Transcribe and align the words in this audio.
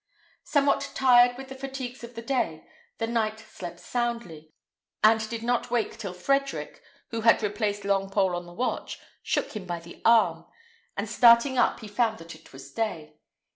Somewhat 0.45 0.93
tired 0.95 1.37
with 1.37 1.49
the 1.49 1.53
fatigues 1.55 2.03
of 2.03 2.15
the 2.15 2.23
day, 2.23 2.67
the 2.97 3.05
knight 3.05 3.39
slept 3.39 3.79
soundly, 3.79 4.51
and 5.03 5.29
did 5.29 5.43
not 5.43 5.69
wake 5.69 5.95
till 5.95 6.13
Frederick, 6.15 6.81
who 7.11 7.21
had 7.21 7.43
replaced 7.43 7.83
Longpole 7.83 8.35
on 8.35 8.47
the 8.47 8.51
watch, 8.53 8.99
shook 9.21 9.55
him 9.55 9.67
by 9.67 9.79
the 9.79 10.01
arm; 10.03 10.47
and 10.97 11.07
starting 11.07 11.59
up, 11.59 11.81
he 11.81 11.87
found 11.87 12.17
that 12.17 12.33
it 12.33 12.51
was 12.51 12.71
day. 12.71 13.19